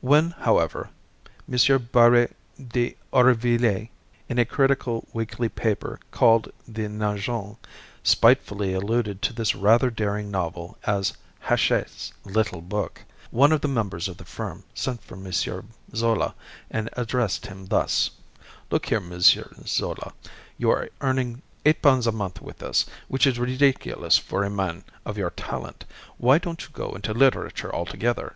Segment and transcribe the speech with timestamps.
[0.00, 0.90] When, however,
[1.48, 1.82] M.
[1.92, 3.92] Barbey d'Aurevilly,
[4.28, 7.58] in a critical weekly paper called the "Nain Jaune,"
[8.02, 11.12] spitefully alluded to this rather daring novel as
[11.46, 15.30] "Hachette's little book," one of the members of the firm sent for M.
[15.94, 16.34] Zola,
[16.68, 18.10] and addressed him thus:
[18.72, 19.20] "Look here, M.
[19.20, 20.12] Zola,
[20.56, 24.82] you are earning eight pounds a month with us, which is ridiculous for a man
[25.06, 25.84] of your talent.
[26.16, 28.34] Why don't you go into literature altogether?